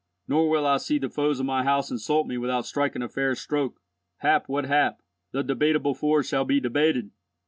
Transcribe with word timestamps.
Nor 0.27 0.49
will 0.49 0.65
I 0.65 0.77
see 0.77 0.97
the 0.97 1.11
foes 1.11 1.39
of 1.39 1.45
my 1.45 1.63
house 1.63 1.91
insult 1.91 2.25
me 2.25 2.35
without 2.39 2.65
striking 2.65 3.03
a 3.03 3.07
fair 3.07 3.35
stroke. 3.35 3.79
Hap 4.21 4.49
what 4.49 4.65
hap, 4.65 4.99
the 5.31 5.43
Debateable 5.43 5.93
Ford 5.93 6.25
shall 6.25 6.43
be 6.43 6.59
debated! 6.59 7.11